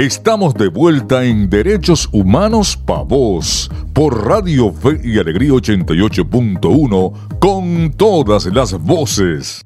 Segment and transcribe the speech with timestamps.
[0.00, 7.92] Estamos de vuelta en Derechos Humanos Pa' Vos por Radio Fe y Alegría 88.1 con
[7.98, 9.60] todas las voces.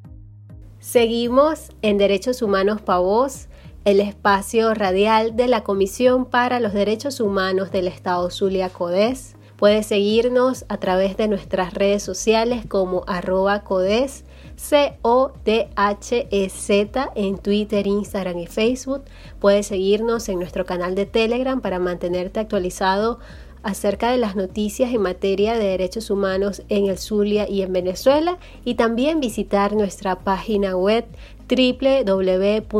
[0.81, 3.47] Seguimos en Derechos Humanos Pa' Vos,
[3.85, 9.37] el espacio radial de la Comisión para los Derechos Humanos del Estado Zulia Codés.
[9.55, 14.25] Puedes seguirnos a través de nuestras redes sociales como arroba codes
[14.57, 15.73] C-O-D-H-E-Z
[17.15, 19.05] en Twitter, Instagram y Facebook.
[19.41, 23.19] Puedes seguirnos en nuestro canal de Telegram para mantenerte actualizado
[23.65, 28.39] acerca de las noticias en materia de derechos humanos en el Zulia y en Venezuela
[28.65, 31.07] y también visitar nuestra página web
[31.49, 32.73] www.codes.org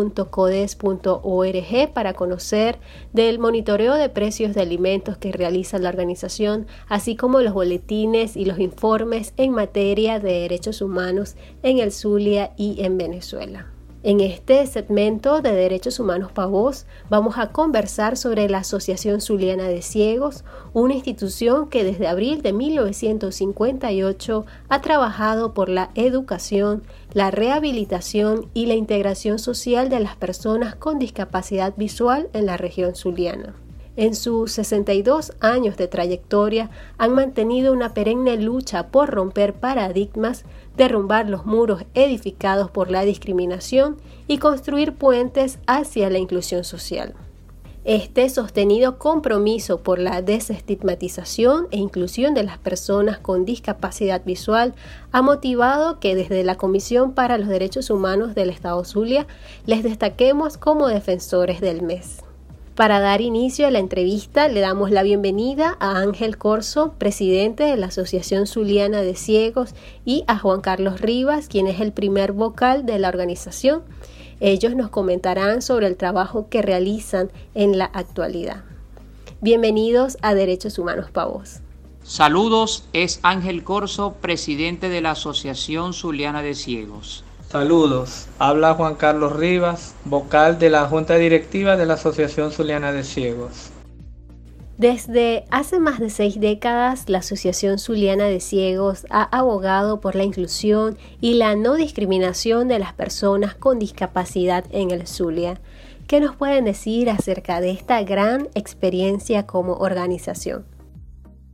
[1.93, 2.79] para conocer
[3.13, 8.45] del monitoreo de precios de alimentos que realiza la organización, así como los boletines y
[8.45, 13.74] los informes en materia de derechos humanos en el Zulia y en Venezuela.
[14.07, 19.81] En este segmento de Derechos Humanos Pavos vamos a conversar sobre la Asociación Zuliana de
[19.81, 20.45] Ciegos,
[20.75, 26.83] una institución que desde abril de 1958 ha trabajado por la educación,
[27.15, 32.95] la rehabilitación y la integración social de las personas con discapacidad visual en la región
[32.95, 33.55] zuliana.
[33.97, 40.45] En sus 62 años de trayectoria han mantenido una perenne lucha por romper paradigmas
[40.77, 47.15] derrumbar los muros edificados por la discriminación y construir puentes hacia la inclusión social.
[47.85, 54.75] Este sostenido compromiso por la desestigmatización e inclusión de las personas con discapacidad visual
[55.13, 59.27] ha motivado que desde la Comisión para los Derechos Humanos del Estado Zulia
[59.67, 62.25] les destaquemos como defensores del mes.
[62.75, 67.77] Para dar inicio a la entrevista, le damos la bienvenida a Ángel Corso, presidente de
[67.77, 72.85] la Asociación Zuliana de Ciegos, y a Juan Carlos Rivas, quien es el primer vocal
[72.85, 73.83] de la organización.
[74.41, 78.65] Ellos nos comentarán sobre el trabajo que realizan en la actualidad.
[79.41, 81.61] Bienvenidos a Derechos Humanos Pavos.
[82.03, 87.24] Saludos, es Ángel Corso, presidente de la Asociación Zuliana de Ciegos.
[87.55, 93.05] Saludos, habla Juan Carlos Rivas, vocal de la Junta Directiva de la Asociación Zuliana de
[93.05, 93.71] Ciegos.
[94.77, 100.25] Desde hace más de seis décadas, la Asociación Zuliana de Ciegos ha abogado por la
[100.25, 105.61] inclusión y la no discriminación de las personas con discapacidad en el Zulia.
[106.09, 110.67] ¿Qué nos pueden decir acerca de esta gran experiencia como organización?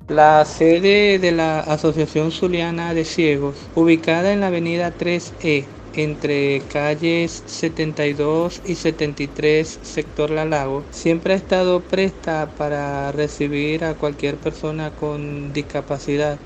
[0.08, 7.42] La sede de la Asociación Zuliana de Ciegos, ubicada en la avenida 3E, entre calles
[7.46, 14.94] 72 y 73, sector La Lago, siempre ha estado presta para recibir a cualquier persona
[14.96, 16.38] con discapacidad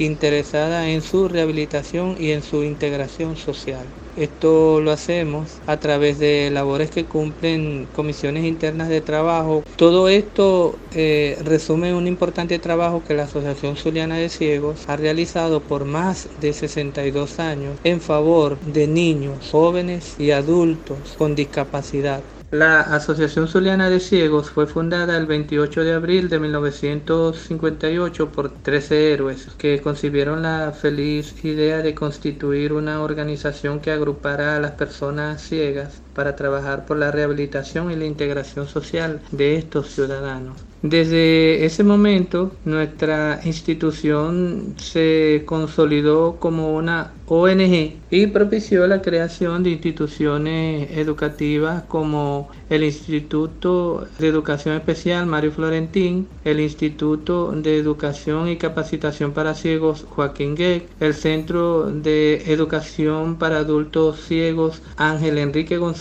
[0.00, 3.84] interesada en su rehabilitación y en su integración social.
[4.16, 9.62] Esto lo hacemos a través de labores que cumplen comisiones internas de trabajo.
[9.76, 15.60] Todo esto eh, resume un importante trabajo que la Asociación Zuliana de Ciegos ha realizado
[15.60, 22.20] por más de 62 años en favor de niños, jóvenes y adultos con discapacidad.
[22.52, 29.12] La Asociación Zuliana de Ciegos fue fundada el 28 de abril de 1958 por 13
[29.12, 35.42] héroes que concibieron la feliz idea de constituir una organización que agrupara a las personas
[35.42, 40.56] ciegas para trabajar por la rehabilitación y la integración social de estos ciudadanos.
[40.82, 49.70] Desde ese momento, nuestra institución se consolidó como una ONG y propició la creación de
[49.70, 58.56] instituciones educativas como el Instituto de Educación Especial Mario Florentín, el Instituto de Educación y
[58.56, 65.99] Capacitación para Ciegos Joaquín Gueck, el Centro de Educación para Adultos Ciegos Ángel Enrique González,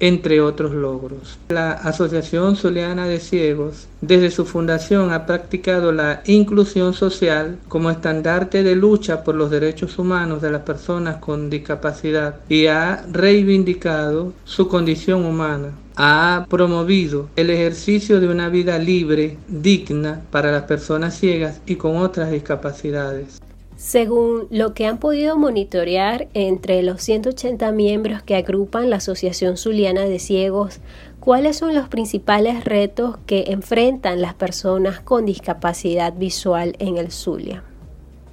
[0.00, 1.38] entre otros logros.
[1.48, 8.62] La Asociación Zuliana de Ciegos desde su fundación ha practicado la inclusión social como estandarte
[8.62, 14.68] de lucha por los derechos humanos de las personas con discapacidad y ha reivindicado su
[14.68, 15.72] condición humana.
[15.96, 21.96] Ha promovido el ejercicio de una vida libre, digna para las personas ciegas y con
[21.96, 23.40] otras discapacidades.
[23.76, 30.06] Según lo que han podido monitorear entre los 180 miembros que agrupan la Asociación Zuliana
[30.06, 30.80] de Ciegos,
[31.20, 37.64] ¿cuáles son los principales retos que enfrentan las personas con discapacidad visual en el Zulia?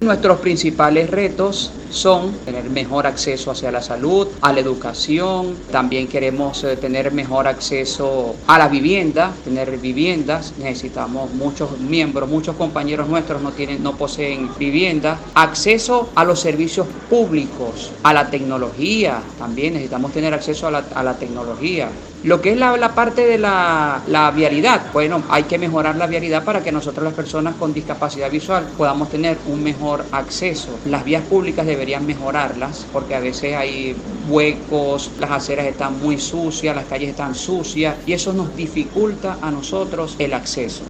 [0.04, 6.62] Nuestros principales retos son tener mejor acceso hacia la salud, a la educación, también queremos
[6.62, 13.40] eh, tener mejor acceso a la vivienda, tener viviendas, necesitamos muchos miembros, muchos compañeros nuestros
[13.40, 20.12] no tienen no poseen vivienda, acceso a los servicios públicos, a la tecnología, también necesitamos
[20.12, 21.88] tener acceso a la, a la tecnología,
[22.24, 26.42] Lo que es la, parte de la, la, vialidad, bueno, hay que mejorar la vialidad
[26.42, 30.70] para que nosotros las personas con discapacidad visual podamos tener un mejor acceso.
[30.86, 33.94] Las vías públicas deberían mejorarlas porque a veces hay
[34.26, 39.50] huecos, las aceras están muy sucias, las calles están sucias y eso nos dificulta a
[39.50, 40.84] nosotros el acceso.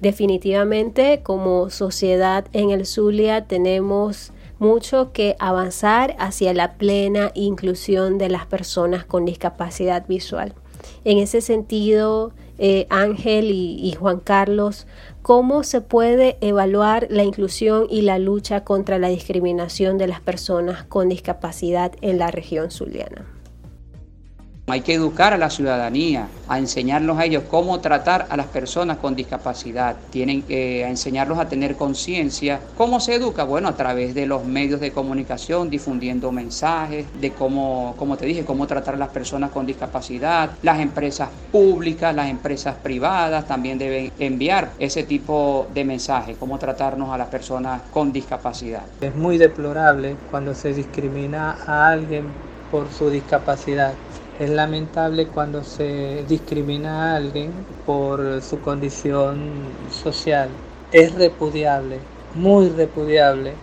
[0.00, 8.28] Definitivamente como sociedad en el Zulia tenemos mucho que avanzar hacia la plena inclusión de
[8.28, 10.54] las personas con discapacidad visual.
[11.04, 14.86] En ese sentido, eh, Ángel y, Juan Carlos,
[15.22, 20.84] ¿cómo se puede evaluar la inclusión y la lucha contra la discriminación de las personas
[20.84, 23.37] con discapacidad en la región zuliana?
[24.70, 28.98] Hay que educar a la ciudadanía, a enseñarlos a ellos cómo tratar a las personas
[28.98, 29.96] con discapacidad.
[30.10, 32.60] Tienen que enseñarlos a tener conciencia.
[32.76, 33.44] ¿Cómo se educa?
[33.44, 38.44] Bueno, a través de los medios de comunicación, difundiendo mensajes de cómo, como te dije,
[38.44, 40.50] cómo tratar a las personas con discapacidad.
[40.62, 47.10] Las empresas públicas, las empresas privadas también deben enviar ese tipo de mensajes, cómo tratarnos
[47.10, 48.82] a las personas con discapacidad.
[49.00, 52.26] Es muy deplorable cuando se discrimina a alguien
[52.70, 53.94] por su discapacidad
[54.38, 57.52] es lamentable cuando se discrimina a alguien
[57.84, 59.50] por su condición
[59.90, 60.48] social.
[60.92, 61.98] Es repudiable,
[62.34, 63.54] muy repudiable,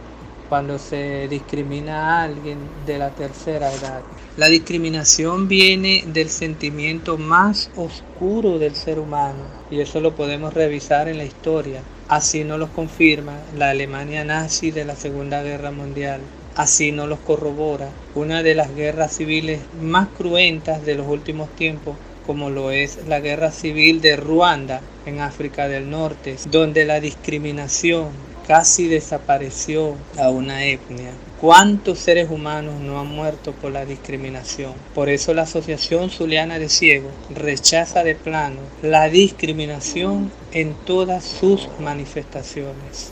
[0.49, 4.01] cuando se discrimina a alguien de la tercera edad.
[4.37, 11.07] La discriminación viene del sentimiento más oscuro del ser humano y eso lo podemos revisar
[11.07, 11.81] en la historia.
[12.07, 16.21] Así nos lo confirma la Alemania nazi de la Segunda Guerra Mundial.
[16.55, 21.97] Así nos los corrobora una de las guerras civiles más cruentas de los últimos tiempos,
[22.25, 28.07] como lo es la guerra civil de Ruanda en África del Norte, donde la discriminación
[28.47, 31.11] casi desapareció a una etnia.
[31.41, 34.73] ¿Cuántos seres humanos no han muerto por la discriminación?
[34.93, 41.67] Por eso la Asociación Zuliana de Ciegos rechaza de plano la discriminación en todas sus
[41.81, 43.11] manifestaciones.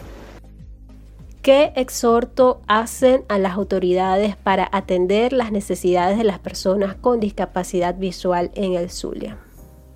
[1.44, 7.96] ¿Qué exhorto hacen a las autoridades para atender las necesidades de las personas con discapacidad
[7.96, 9.38] visual en el Zulia?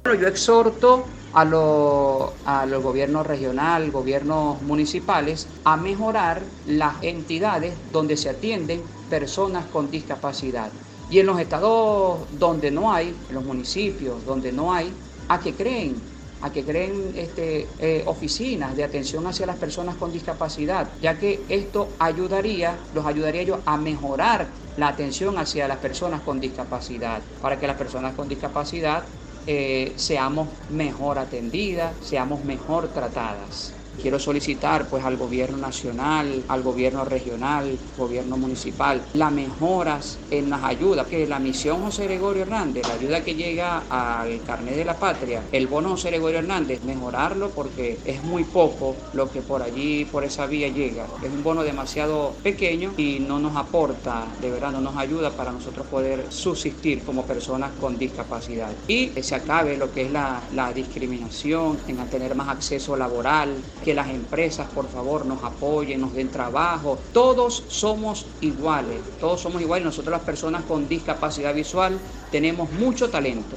[0.04, 8.18] Bueno, yo exhorto a, a los gobiernos regionales, gobiernos municipales, a mejorar las entidades donde
[8.18, 10.70] se atienden personas con discapacidad.
[11.10, 14.92] Y en los estados donde no hay, en los municipios donde no hay,
[15.30, 15.96] a que creen
[16.40, 21.46] a que creen este, eh, oficinas de atención hacia las personas con discapacidad, ya que
[21.50, 27.60] esto ayudaría, los ayudaría ellos a mejorar la atención hacia las personas con discapacidad, para
[27.60, 29.10] que las personas con discapacidad
[29.46, 33.77] eh, seamos mejor atendidas, seamos mejor tratadas.
[34.02, 40.64] Quiero solicitar pues al gobierno nacional, al gobierno regional, gobierno municipal, las mejoras en las
[40.64, 44.96] ayudas, que la misión José Gregorio Hernández, la ayuda que llega al carnet de la
[44.96, 50.06] patria, el bono José Gregorio Hernández, mejorarlo porque es muy poco lo que por allí,
[50.06, 51.06] por esa vía llega.
[51.24, 55.52] Es un bono demasiado pequeño y no nos aporta, de verdad no nos ayuda para
[55.52, 58.70] nosotros poder subsistir como personas con discapacidad.
[58.88, 63.56] Y que se acabe lo que es la, la discriminación, en tener más acceso laboral,
[63.88, 66.98] que las empresas por favor nos apoyen, nos den trabajo.
[67.14, 69.86] Todos somos iguales, todos somos iguales.
[69.86, 71.98] Nosotros las personas con discapacidad visual
[72.30, 73.56] tenemos mucho talento.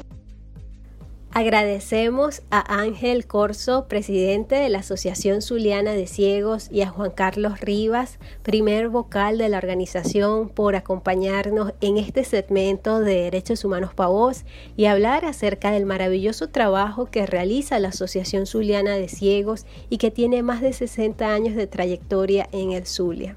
[1.33, 7.61] Agradecemos a Ángel Corso, presidente de la Asociación Zuliana de Ciegos, y a Juan Carlos
[7.61, 14.45] Rivas, primer vocal de la organización, por acompañarnos en este segmento de Derechos Humanos Pavos
[14.77, 20.11] y hablar acerca del maravilloso trabajo que realiza la Asociación Zuliana de Ciegos y que
[20.11, 23.37] tiene más de 60 años de trayectoria en el Zulia.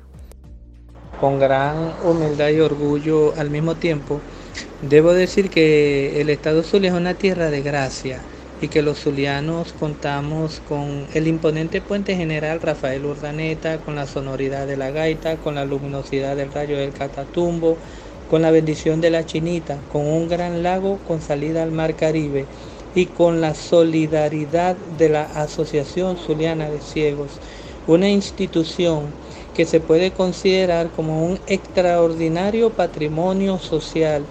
[1.22, 4.20] Con gran humildad y orgullo al mismo tiempo,
[4.82, 8.28] Debo decir que el estado Zulia es una tierra de gracia
[8.60, 14.68] y que los zulianos contamos con el imponente puente general Rafael Urdaneta, con la sonoridad
[14.68, 17.80] de la gaita, con la luminosidad del rayo del Catatumbo,
[18.28, 22.46] con la bendición de la Chinita, con un gran lago con salida al mar Caribe
[22.94, 27.40] y con la solidaridad de la Asociación Zuliana de Ciegos,
[27.88, 29.14] una institución
[29.54, 34.24] que se puede considerar como un extraordinario patrimonio social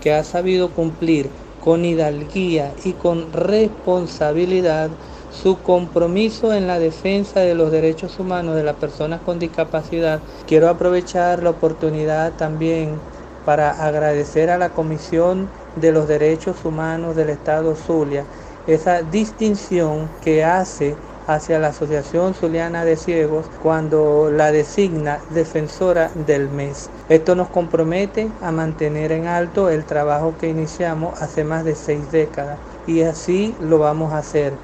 [0.00, 1.28] que ha sabido cumplir
[1.64, 4.90] con hidalguía y con responsabilidad
[5.30, 10.20] su compromiso en la defensa de los derechos humanos de las personas con discapacidad.
[10.46, 13.00] Quiero aprovechar la oportunidad también
[13.44, 18.24] para agradecer a la Comisión de los Derechos Humanos del Estado Zulia
[18.66, 20.94] esa distinción que hace
[21.28, 26.90] hacia la Asociación Zuliana de Ciegos cuando la designa defensora del mes.
[27.08, 32.10] Esto nos compromete a mantener en alto el trabajo que iniciamos hace más de seis
[32.10, 34.54] décadas y así lo vamos a hacer.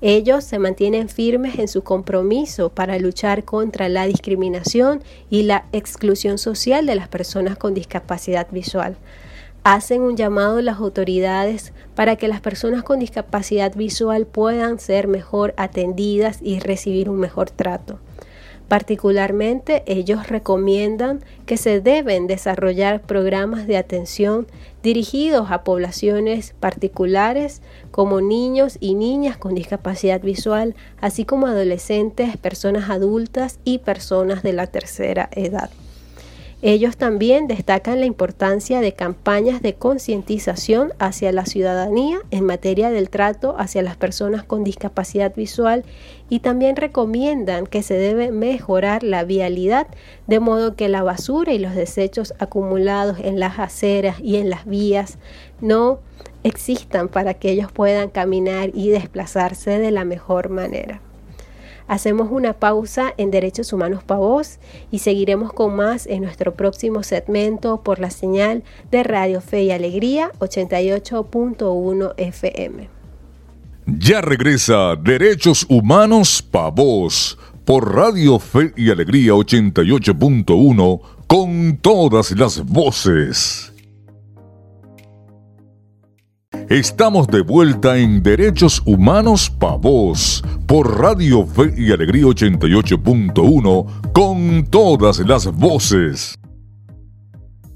[0.00, 6.36] Ellos se mantienen firmes en su compromiso para luchar contra la discriminación y la exclusión
[6.36, 8.96] social de las personas con discapacidad visual.
[9.64, 15.08] Hacen un llamado a las autoridades para que las personas con discapacidad visual puedan ser
[15.08, 17.98] mejor atendidas y recibir un mejor trato.
[18.68, 24.46] Particularmente, ellos recomiendan que se deben desarrollar programas de atención
[24.82, 32.90] dirigidos a poblaciones particulares como niños y niñas con discapacidad visual, así como adolescentes, personas
[32.90, 35.70] adultas y personas de la tercera edad.
[36.66, 43.10] Ellos también destacan la importancia de campañas de concientización hacia la ciudadanía en materia del
[43.10, 45.84] trato hacia las personas con discapacidad visual
[46.30, 49.88] y también recomiendan que se debe mejorar la vialidad
[50.26, 54.64] de modo que la basura y los desechos acumulados en las aceras y en las
[54.64, 55.18] vías
[55.60, 55.98] no
[56.44, 61.02] existan para que ellos puedan caminar y desplazarse de la mejor manera.
[61.86, 64.58] Hacemos una pausa en Derechos Humanos para Voz
[64.90, 69.70] y seguiremos con más en nuestro próximo segmento por la señal de Radio Fe y
[69.70, 72.88] Alegría 88.1 FM.
[73.86, 77.36] Ya regresa Derechos Humanos para Voz
[77.66, 83.73] por Radio Fe y Alegría 88.1 con todas las voces.
[86.70, 94.64] Estamos de vuelta en Derechos Humanos Pa' Voz por Radio Fe y Alegría 88.1 con
[94.70, 96.38] todas las voces.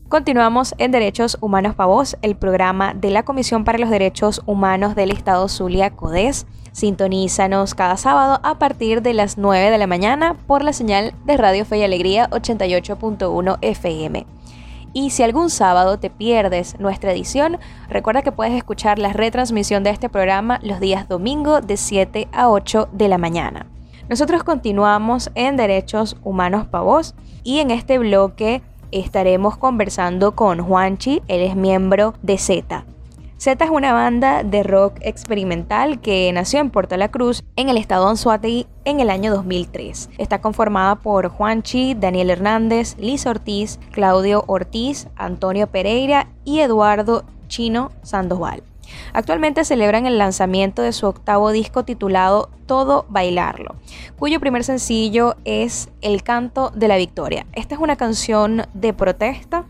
[0.08, 4.94] Continuamos en Derechos Humanos Pa' Voz, el programa de la Comisión para los Derechos Humanos
[4.94, 6.46] del Estado Zulia CODES.
[6.72, 11.36] Sintonízanos cada sábado a partir de las 9 de la mañana por la señal de
[11.36, 14.37] Radio Fe y Alegría 88.1 FM.
[14.98, 19.90] Y si algún sábado te pierdes nuestra edición, recuerda que puedes escuchar la retransmisión de
[19.90, 23.66] este programa los días domingo de 7 a 8 de la mañana.
[24.08, 27.14] Nosotros continuamos en Derechos Humanos Pavos
[27.44, 32.84] y en este bloque estaremos conversando con Juanchi, él es miembro de Z.
[33.38, 37.76] Z es una banda de rock experimental que nació en Puerto La Cruz, en el
[37.76, 40.10] estado de Anzuategui, en el año 2003.
[40.18, 47.92] Está conformada por Juanchi, Daniel Hernández, Liz Ortiz, Claudio Ortiz, Antonio Pereira y Eduardo Chino
[48.02, 48.64] Sandoval.
[49.12, 53.76] Actualmente celebran el lanzamiento de su octavo disco titulado Todo Bailarlo,
[54.18, 57.46] cuyo primer sencillo es El Canto de la Victoria.
[57.52, 59.64] Esta es una canción de protesta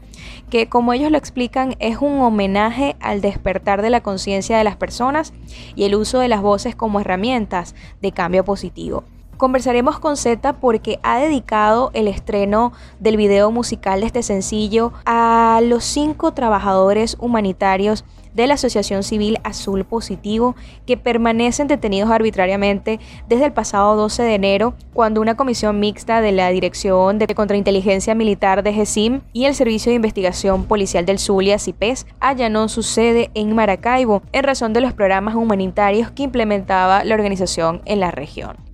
[0.50, 4.76] que, como ellos lo explican, es un homenaje al despertar de la conciencia de las
[4.76, 5.32] personas
[5.74, 9.04] y el uso de las voces como herramientas de cambio positivo.
[9.38, 15.60] Conversaremos con Z porque ha dedicado el estreno del video musical de este sencillo a
[15.62, 18.04] los cinco trabajadores humanitarios
[18.38, 20.54] de la Asociación Civil Azul Positivo
[20.86, 26.32] que permanecen detenidos arbitrariamente desde el pasado 12 de enero cuando una comisión mixta de
[26.32, 31.58] la Dirección de Contrainteligencia Militar de GESIM y el Servicio de Investigación Policial del Zulia,
[31.58, 37.14] CIPES, allanó su sede en Maracaibo en razón de los programas humanitarios que implementaba la
[37.16, 38.68] organización en la región.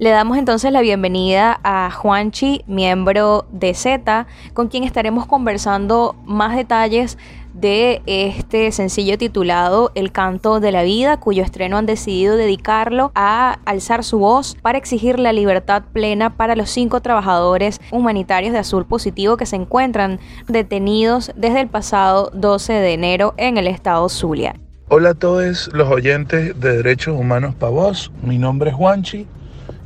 [0.00, 6.56] Le damos entonces la bienvenida a Juanchi, miembro de Z, con quien estaremos conversando más
[6.56, 7.18] detalles
[7.52, 13.58] de este sencillo titulado El canto de la vida, cuyo estreno han decidido dedicarlo a
[13.64, 18.86] alzar su voz para exigir la libertad plena para los cinco trabajadores humanitarios de Azul
[18.86, 24.54] Positivo que se encuentran detenidos desde el pasado 12 de enero en el estado Zulia.
[24.88, 29.26] Hola a todos los oyentes de Derechos Humanos para Voz, mi nombre es Juanchi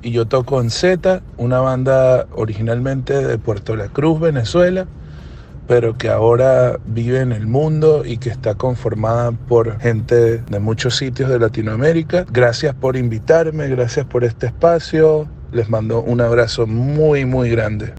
[0.03, 4.87] y yo toco en Z, una banda originalmente de Puerto La Cruz, Venezuela
[5.67, 10.97] pero que ahora vive en el mundo y que está conformada por gente de muchos
[10.97, 12.27] sitios de Latinoamérica.
[12.31, 15.29] Gracias por invitarme, gracias por este espacio.
[15.53, 17.95] Les mando un abrazo muy, muy grande.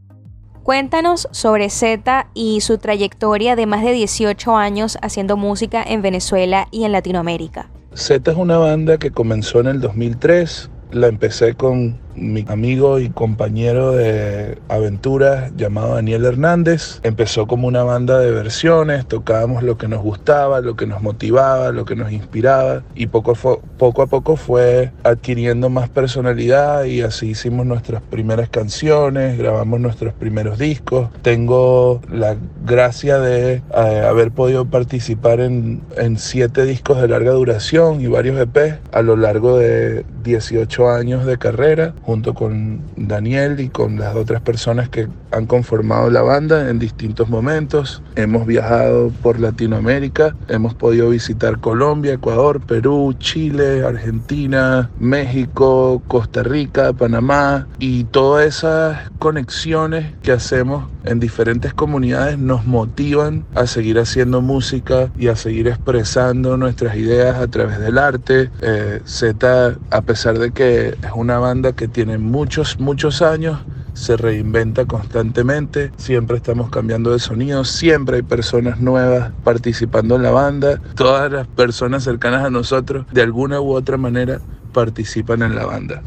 [0.63, 6.67] Cuéntanos sobre Z y su trayectoria de más de 18 años haciendo música en Venezuela
[6.71, 7.69] y en Latinoamérica.
[7.93, 10.69] Z es una banda que comenzó en el 2003.
[10.91, 16.99] La empecé con mi amigo y compañero de aventuras llamado Daniel Hernández.
[17.03, 21.71] Empezó como una banda de versiones, tocábamos lo que nos gustaba, lo que nos motivaba,
[21.71, 27.01] lo que nos inspiraba y poco a, poco, a poco fue adquiriendo más personalidad y
[27.01, 31.09] así hicimos nuestras primeras canciones, grabamos nuestros primeros discos.
[31.21, 33.61] Tengo la gracia de eh,
[34.07, 39.15] haber podido participar en, en siete discos de larga duración y varios EP a lo
[39.15, 45.07] largo de 18 años de carrera junto con Daniel y con las otras personas que
[45.31, 48.03] han conformado la banda en distintos momentos.
[48.15, 56.93] Hemos viajado por Latinoamérica, hemos podido visitar Colombia, Ecuador, Perú, Chile, Argentina, México, Costa Rica,
[56.93, 64.41] Panamá y todas esas conexiones que hacemos en diferentes comunidades nos motivan a seguir haciendo
[64.41, 68.49] música y a seguir expresando nuestras ideas a través del arte.
[68.61, 73.59] Eh, Z, a pesar de que es una banda que tiene muchos, muchos años,
[73.93, 80.31] se reinventa constantemente, siempre estamos cambiando de sonido, siempre hay personas nuevas participando en la
[80.31, 84.41] banda, todas las personas cercanas a nosotros de alguna u otra manera
[84.73, 86.03] participan en la banda.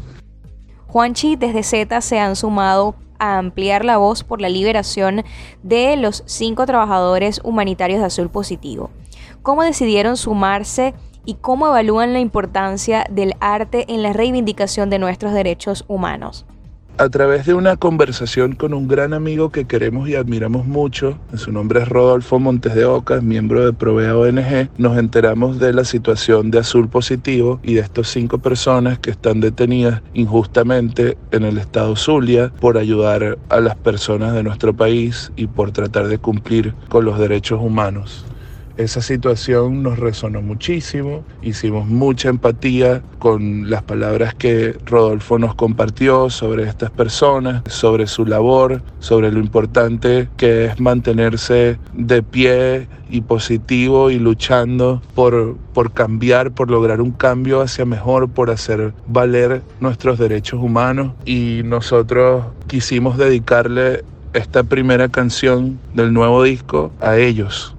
[0.87, 5.23] Juanchi desde Z se han sumado a ampliar la voz por la liberación
[5.63, 8.89] de los cinco trabajadores humanitarios de Azul Positivo.
[9.41, 10.93] ¿Cómo decidieron sumarse
[11.25, 16.45] y cómo evalúan la importancia del arte en la reivindicación de nuestros derechos humanos?
[16.99, 21.49] A través de una conversación con un gran amigo que queremos y admiramos mucho, su
[21.49, 26.51] nombre es Rodolfo Montes de Oca, miembro de Provea ONG, nos enteramos de la situación
[26.51, 31.95] de Azul Positivo y de estas cinco personas que están detenidas injustamente en el estado
[31.95, 37.05] Zulia por ayudar a las personas de nuestro país y por tratar de cumplir con
[37.05, 38.25] los derechos humanos.
[38.79, 46.29] Esa situación nos resonó muchísimo, hicimos mucha empatía con las palabras que Rodolfo nos compartió
[46.29, 53.19] sobre estas personas, sobre su labor, sobre lo importante que es mantenerse de pie y
[53.19, 59.61] positivo y luchando por, por cambiar, por lograr un cambio hacia mejor, por hacer valer
[59.81, 61.15] nuestros derechos humanos.
[61.25, 67.75] Y nosotros quisimos dedicarle esta primera canción del nuevo disco a ellos,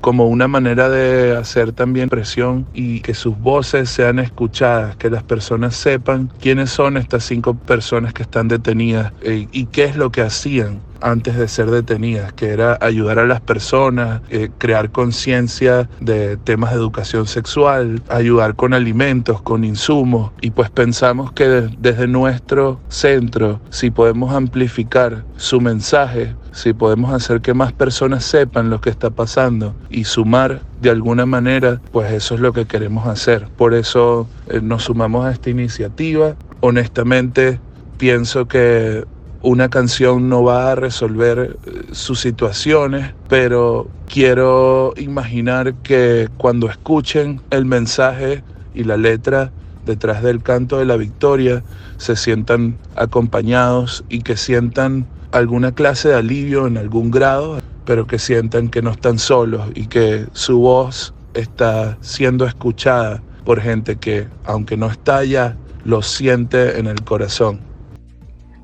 [0.00, 5.22] como una manera de hacer también presión y que sus voces sean escuchadas, que las
[5.22, 10.10] personas sepan quiénes son estas cinco personas que están detenidas eh, y qué es lo
[10.10, 15.88] que hacían antes de ser detenidas, que era ayudar a las personas, eh, crear conciencia
[16.00, 20.32] de temas de educación sexual, ayudar con alimentos, con insumos.
[20.40, 21.46] Y pues pensamos que
[21.78, 28.70] desde nuestro centro, si podemos amplificar su mensaje, si podemos hacer que más personas sepan
[28.70, 33.06] lo que está pasando y sumar de alguna manera, pues eso es lo que queremos
[33.06, 33.48] hacer.
[33.56, 36.34] Por eso eh, nos sumamos a esta iniciativa.
[36.60, 37.60] Honestamente,
[37.98, 39.04] pienso que
[39.42, 47.40] una canción no va a resolver eh, sus situaciones, pero quiero imaginar que cuando escuchen
[47.50, 48.42] el mensaje
[48.74, 49.52] y la letra
[49.86, 51.62] detrás del canto de la victoria,
[51.96, 58.18] se sientan acompañados y que sientan alguna clase de alivio en algún grado, pero que
[58.18, 64.26] sientan que no están solos y que su voz está siendo escuchada por gente que,
[64.44, 67.60] aunque no está allá, lo siente en el corazón.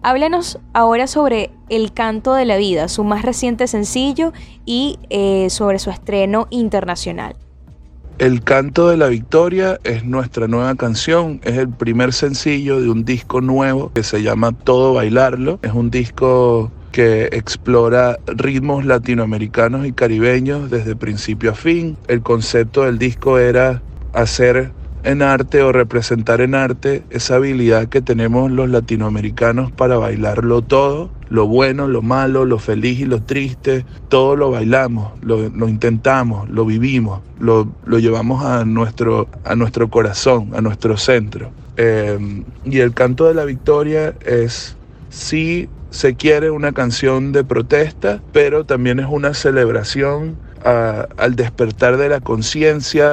[0.05, 4.33] Háblanos ahora sobre El Canto de la Vida, su más reciente sencillo
[4.65, 7.37] y eh, sobre su estreno internacional.
[8.19, 13.05] El Canto de la Victoria es nuestra nueva canción, es el primer sencillo de un
[13.05, 15.61] disco nuevo que se llama Todo Bailarlo.
[15.63, 21.97] Es un disco que explora ritmos latinoamericanos y caribeños desde principio a fin.
[22.09, 24.73] El concepto del disco era hacer
[25.05, 31.11] en arte o representar en arte esa habilidad que tenemos los latinoamericanos para bailarlo todo,
[31.29, 36.65] lo bueno, lo malo, lo feliz y lo triste, todo lo bailamos, lo, intentamos, lo
[36.65, 41.51] vivimos, lo, llevamos a nuestro, a nuestro corazón, a nuestro centro.
[41.77, 44.77] Em, y el canto de la victoria es
[45.09, 52.09] sí se quiere una canción de protesta, pero también es una celebración al despertar de
[52.09, 53.13] la conciencia,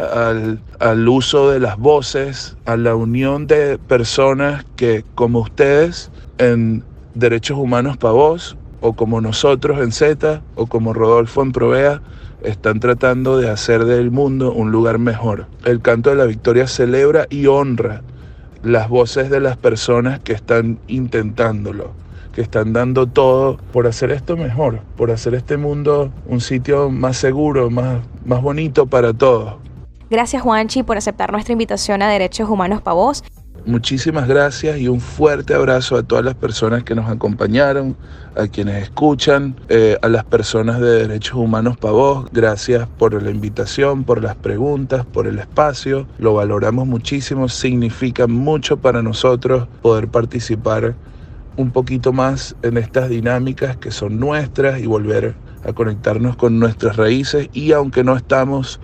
[0.80, 6.84] al, uso de las voces, a la unión de personas que, como ustedes, en
[7.16, 12.02] Derechos Humanos para Vos, o como nosotros en Z, o como Rodolfo en Provea,
[12.44, 15.48] están tratando de hacer del mundo un lugar mejor.
[15.66, 18.02] El canto de la victoria celebra y honra
[18.64, 21.94] las voces de las personas que están intentándolo
[22.34, 27.18] que están dando todo por hacer esto mejor, por hacer este mundo un sitio más
[27.18, 29.56] seguro, más, más bonito para todos.
[30.10, 33.24] Gracias Juanchi por aceptar nuestra invitación a Derechos Humanos para Vos.
[33.66, 37.96] Muchísimas gracias y un fuerte abrazo a todas las personas que nos acompañaron,
[38.36, 42.30] a quienes escuchan, eh, a las personas de Derechos Humanos Pavos.
[42.32, 46.08] Gracias por la invitación, por las preguntas, por el espacio.
[46.18, 50.96] Lo valoramos muchísimo, significa mucho para nosotros poder participar
[51.60, 56.96] un poquito más en estas dinámicas que son nuestras y volver a conectarnos con nuestras
[56.96, 58.80] raíces y aunque no estamos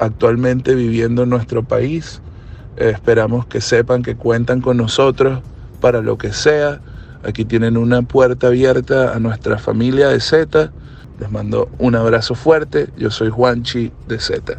[0.00, 2.22] actualmente viviendo en nuestro país,
[2.78, 5.42] esperamos que sepan que cuentan con nosotros
[5.82, 6.80] para lo que sea.
[7.22, 10.72] Aquí tienen una puerta abierta a nuestra familia de Z.
[11.20, 12.88] Les mando un abrazo fuerte.
[12.96, 14.58] Yo soy Juanchi de Z.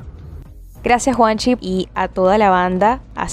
[0.88, 3.28] Gracias Juanchi y a toda la banda, a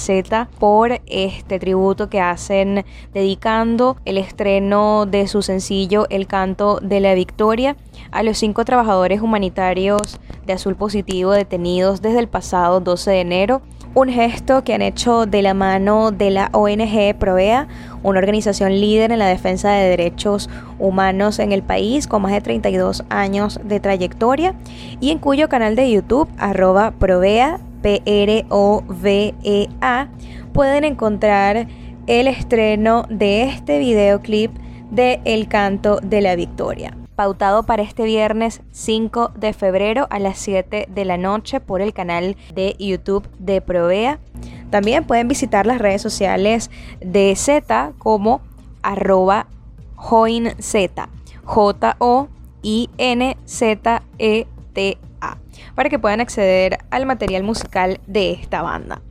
[0.59, 7.13] por este tributo que hacen dedicando el estreno de su sencillo El canto de la
[7.13, 7.77] victoria
[8.11, 13.61] a los cinco trabajadores humanitarios de Azul Positivo detenidos desde el pasado 12 de enero
[13.95, 17.69] un gesto que han hecho de la mano de la ONG Provea,
[18.03, 22.41] una organización líder en la defensa de derechos humanos en el país con más de
[22.41, 24.53] 32 años de trayectoria
[24.99, 28.47] y en cuyo canal de YouTube arroba Provea, P-R-O-V-E-A,
[30.51, 31.67] pueden encontrar
[32.07, 34.51] el estreno de este videoclip
[34.91, 40.37] de El Canto de la Victoria pautado para este viernes 5 de febrero a las
[40.39, 44.19] 7 de la noche por el canal de YouTube de Provea.
[44.69, 48.41] También pueden visitar las redes sociales de Z como
[48.81, 49.47] arroba
[49.95, 50.55] joinz,
[51.43, 52.27] J-O-I-N-Z-E-T-A,
[55.75, 59.01] para que puedan acceder al material musical de esta banda.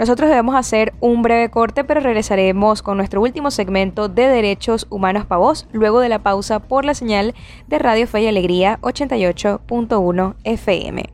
[0.00, 5.26] Nosotros debemos hacer un breve corte, pero regresaremos con nuestro último segmento de Derechos Humanos
[5.26, 7.34] para Vos, luego de la pausa por la señal
[7.68, 11.04] de Radio Fe y Alegría 88.1 FM.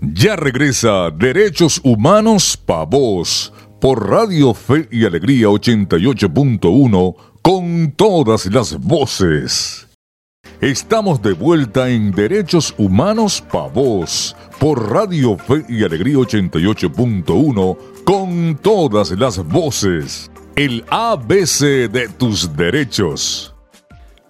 [0.00, 8.74] Ya regresa Derechos Humanos para Vos por Radio Fe y Alegría 88.1 con todas las
[8.80, 9.91] voces.
[10.62, 18.56] Estamos de vuelta en Derechos Humanos para Vos por Radio Fe y Alegría 88.1 con
[18.62, 20.30] todas las voces.
[20.54, 23.56] El ABC de tus derechos.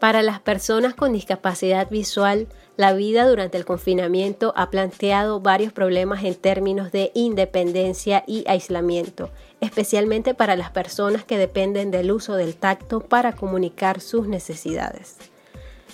[0.01, 2.49] Para las personas con discapacidad visual,
[2.79, 9.29] la vida durante el confinamiento ha planteado varios problemas en términos de independencia y aislamiento,
[9.61, 15.19] especialmente para las personas que dependen del uso del tacto para comunicar sus necesidades.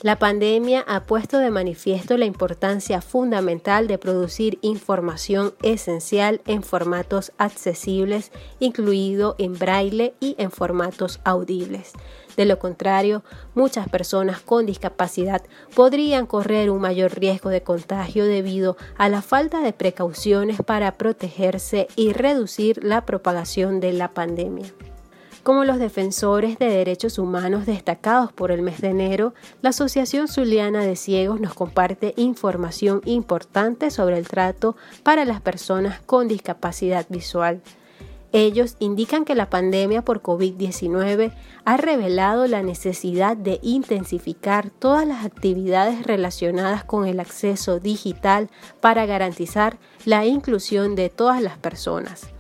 [0.03, 7.33] La pandemia ha puesto de manifiesto la importancia fundamental de producir información esencial en formatos
[7.37, 8.31] accesibles,
[8.61, 11.95] incluido en braille y en formatos audibles.
[12.37, 13.25] De lo contrario,
[13.57, 15.43] muchas personas con discapacidad
[15.75, 21.89] podrían correr un mayor riesgo de contagio debido a la falta de precauciones para protegerse
[21.97, 24.73] y reducir la propagación de la pandemia.
[25.49, 29.33] Como los defensores de derechos humanos destacados por el mes de enero,
[29.63, 36.03] la Asociación Zuliana de Ciegos nos comparte información importante sobre el trato para las personas
[36.03, 37.63] con discapacidad visual.
[38.33, 41.33] Ellos indican que la pandemia por COVID-19
[41.65, 48.51] ha revelado la necesidad de intensificar todas las actividades relacionadas con el acceso digital
[48.83, 52.35] para garantizar la inclusión de todas las personas.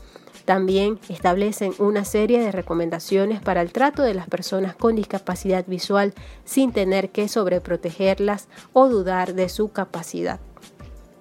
[0.48, 6.14] También establecen una serie de recomendaciones para el trato de las personas con discapacidad visual
[6.46, 10.40] sin tener que sobreprotegerlas o dudar de su capacidad.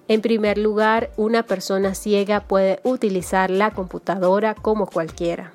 [0.08, 5.52] En primer lugar, una persona ciega puede utilizar la computadora como cualquiera.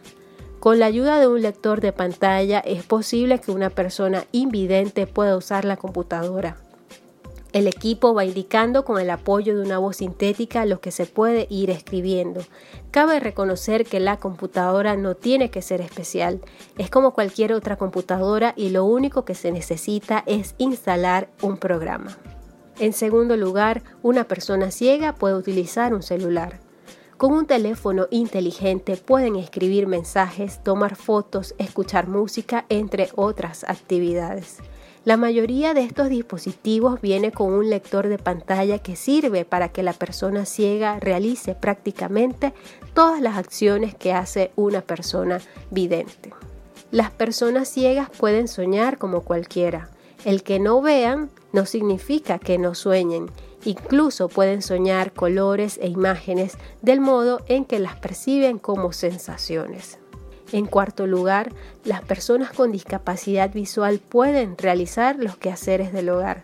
[0.59, 5.35] Con la ayuda de un lector de pantalla es posible que una persona invidente pueda
[5.35, 6.57] usar la computadora.
[7.53, 11.45] El equipo va indicando con el apoyo de una voz sintética lo que se puede
[11.51, 12.41] ir escribiendo.
[12.89, 16.41] Cabe reconocer que la computadora no tiene que ser especial,
[16.79, 22.17] es como cualquier otra computadora y lo único que se necesita es instalar un programa.
[22.79, 26.59] En segundo lugar, una persona ciega puede utilizar un celular.
[27.17, 34.57] Con un teléfono inteligente pueden escribir mensajes, tomar fotos, escuchar música, entre otras actividades.
[35.05, 39.83] La mayoría de estos dispositivos viene con un lector de pantalla que sirve para que
[39.83, 42.53] la persona ciega realice prácticamente
[42.93, 46.31] todas las acciones que hace una persona vidente.
[46.91, 49.89] Las personas ciegas pueden soñar como cualquiera.
[50.23, 53.29] El que no vean no significa que no sueñen.
[53.65, 59.99] Incluso pueden soñar colores e imágenes del modo en que las perciben como sensaciones.
[60.53, 61.51] En cuarto lugar,
[61.83, 66.43] las personas con discapacidad visual pueden realizar los quehaceres del hogar,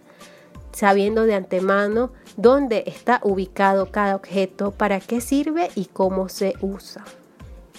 [0.71, 7.05] sabiendo de antemano dónde está ubicado cada objeto, para qué sirve y cómo se usa.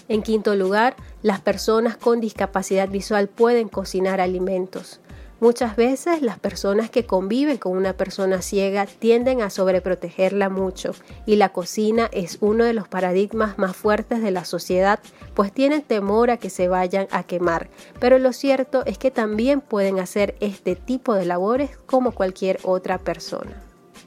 [0.07, 5.01] En quinto lugar, las personas con discapacidad visual pueden cocinar alimentos.
[5.41, 11.37] Muchas veces las personas que conviven con una persona ciega tienden a sobreprotegerla mucho y
[11.37, 15.01] la cocina es uno de los paradigmas más fuertes de la sociedad,
[15.35, 17.71] pues tienen temor a que se vayan a quemar.
[17.99, 22.99] Pero lo cierto es que también pueden hacer este tipo de labores como cualquier otra
[22.99, 23.63] persona.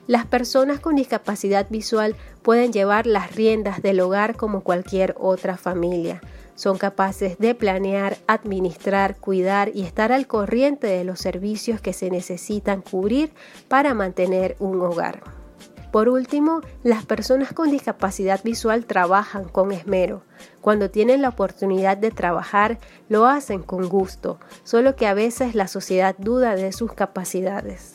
[0.05, 6.21] Las personas con discapacidad visual pueden llevar las riendas del hogar como cualquier otra familia.
[6.55, 12.11] Son capaces de planear, administrar, cuidar y estar al corriente de los servicios que se
[12.11, 13.33] necesitan cubrir
[13.67, 15.23] para mantener un hogar.
[15.93, 20.23] Por último, las personas con discapacidad visual trabajan con esmero.
[20.59, 25.67] Cuando tienen la oportunidad de trabajar, lo hacen con gusto, solo que a veces la
[25.67, 27.93] sociedad duda de sus capacidades.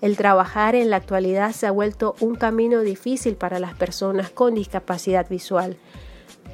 [0.00, 4.54] El trabajar en la actualidad se ha vuelto un camino difícil para las personas con
[4.54, 5.78] discapacidad visual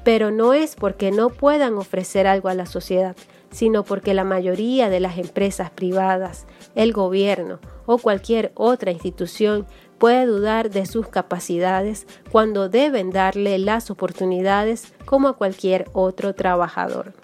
[0.04, 3.16] pero no es porque no puedan ofrecer algo a la sociedad,
[3.50, 9.66] sino porque la mayoría de las empresas privadas, el gobierno o cualquier otra institución
[9.98, 17.14] puede dudar de sus capacidades cuando deben darle las oportunidades como a cualquier otro trabajador.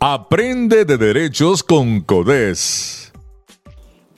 [0.00, 3.07] Aprende de derechos con CODES.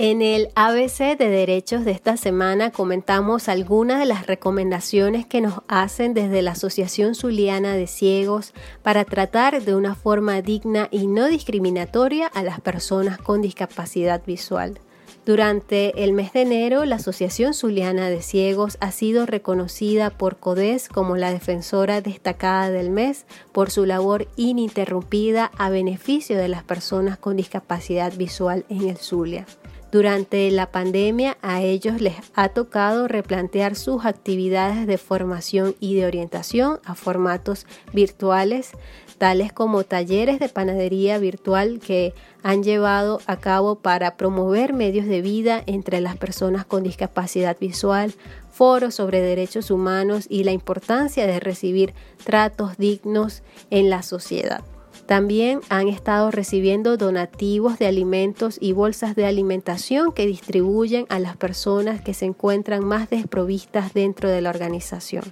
[0.02, 5.60] En el ABC de Derechos de esta semana comentamos algunas de las recomendaciones que nos
[5.68, 11.26] hacen desde la Asociación Zuliana de Ciegos para tratar de una forma digna y no
[11.26, 14.80] discriminatoria a las personas con discapacidad visual.
[15.26, 20.88] Durante el mes de enero, la Asociación Zuliana de Ciegos ha sido reconocida por CODES
[20.88, 27.18] como la defensora destacada del mes por su labor ininterrumpida a beneficio de las personas
[27.18, 29.44] con discapacidad visual en el Zulia.
[29.92, 36.06] Durante la pandemia a ellos les ha tocado replantear sus actividades de formación y de
[36.06, 38.70] orientación a formatos virtuales,
[39.18, 45.22] tales como talleres de panadería virtual que han llevado a cabo para promover medios de
[45.22, 48.14] vida entre las personas con discapacidad visual,
[48.52, 54.62] foros sobre derechos humanos y la importancia de recibir tratos dignos en la sociedad.
[55.10, 61.36] También han estado recibiendo donativos de alimentos y bolsas de alimentación que distribuyen a las
[61.36, 65.24] personas que se encuentran más desprovistas dentro de la organización.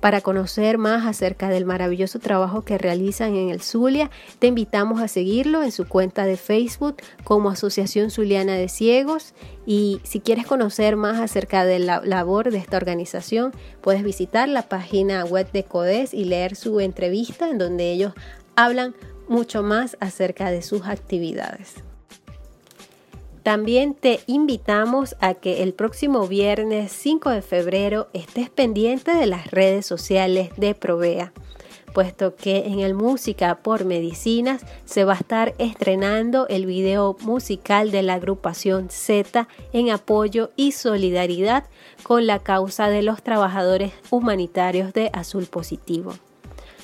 [0.00, 5.08] Para conocer más acerca del maravilloso trabajo que realizan en el Zulia, te invitamos a
[5.08, 9.34] seguirlo en su cuenta de Facebook como Asociación Zuliana de Ciegos
[9.66, 14.62] y si quieres conocer más acerca de la labor de esta organización, puedes visitar la
[14.62, 18.14] página web de CODES y leer su entrevista en donde ellos
[18.56, 18.94] hablan
[19.28, 21.74] mucho más acerca de sus actividades.
[23.46, 29.52] También te invitamos a que el próximo viernes 5 de febrero estés pendiente de las
[29.52, 31.32] redes sociales de Provea,
[31.94, 37.92] puesto que en el Música por Medicinas se va a estar estrenando el video musical
[37.92, 41.64] de la agrupación Z en apoyo y solidaridad
[42.02, 46.14] con la causa de los trabajadores humanitarios de Azul Positivo.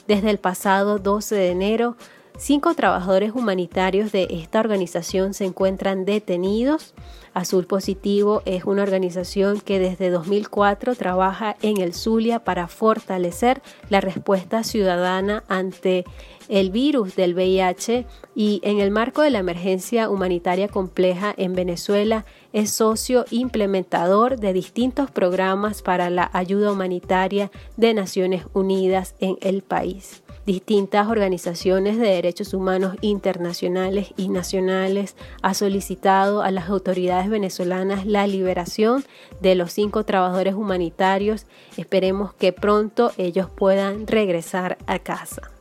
[0.06, 1.96] Desde el pasado 12 de enero,
[2.38, 6.94] Cinco trabajadores humanitarios de esta organización se encuentran detenidos.
[7.34, 14.00] Azul Positivo es una organización que desde 2004 trabaja en el Zulia para fortalecer la
[14.00, 16.04] respuesta ciudadana ante
[16.48, 22.26] el virus del VIH y en el marco de la emergencia humanitaria compleja en Venezuela
[22.52, 29.62] es socio implementador de distintos programas para la ayuda humanitaria de Naciones Unidas en el
[29.62, 30.21] país.
[30.44, 38.26] Distintas organizaciones de derechos humanos internacionales y nacionales ha solicitado a las autoridades venezolanas la
[38.26, 39.04] liberación
[39.40, 41.46] de los cinco trabajadores humanitarios.
[41.76, 45.52] Esperemos que pronto ellos puedan regresar a casa.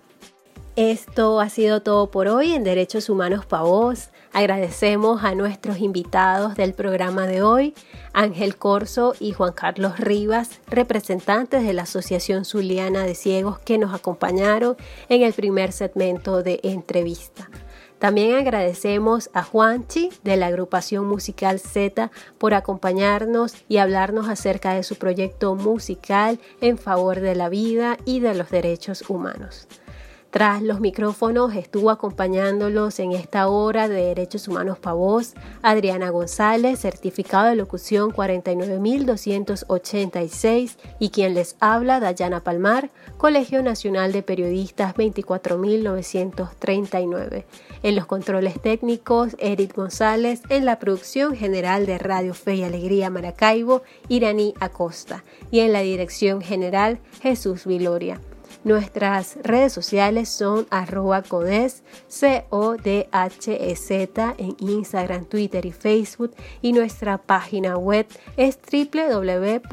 [0.77, 4.07] Esto ha sido todo por hoy en Derechos Humanos para Vos.
[4.31, 7.73] Agradecemos a nuestros invitados del programa de hoy,
[8.13, 13.93] Ángel Corso y Juan Carlos Rivas, representantes de la Asociación Zuliana de Ciegos que nos
[13.93, 14.77] acompañaron
[15.09, 17.49] en el primer segmento de entrevista.
[17.99, 24.83] También agradecemos a Juanchi de la agrupación musical Z por acompañarnos y hablarnos acerca de
[24.83, 29.67] su proyecto musical en favor de la vida y de los derechos humanos.
[30.31, 36.79] Tras los micrófonos estuvo acompañándolos en esta hora de Derechos Humanos para Voz Adriana González,
[36.79, 47.45] certificado de locución 49286 y quien les habla Dayana Palmar, Colegio Nacional de Periodistas 24939.
[47.83, 53.09] En los controles técnicos, Eric González, en la producción general de Radio Fe y Alegría
[53.09, 58.21] Maracaibo, Iraní Acosta y en la dirección general, Jesús Viloria.
[58.63, 63.05] Nuestras redes sociales son arroba codes, C-O-D-H-E-Z
[64.37, 68.05] en Instagram, Twitter y Facebook y nuestra página web
[68.37, 69.71] es www.codes.org.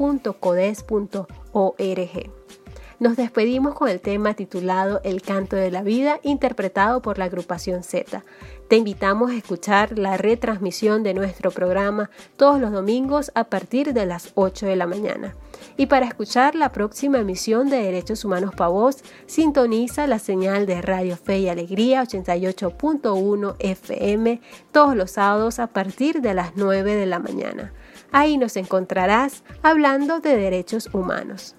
[2.99, 7.81] Nos despedimos con el tema titulado El canto de la vida, interpretado por la agrupación
[7.81, 8.25] Z.
[8.67, 14.05] Te invitamos a escuchar la retransmisión de nuestro programa todos los domingos a partir de
[14.05, 15.33] las 8 de la mañana.
[15.79, 21.15] Y para escuchar la próxima emisión de Derechos Humanos para sintoniza la señal de Radio
[21.15, 24.41] Fe y Alegría 88.1 FM
[24.73, 27.71] todos los sábados a partir de las 9 de la mañana.
[28.11, 31.55] Ahí nos encontrarás hablando de derechos humanos.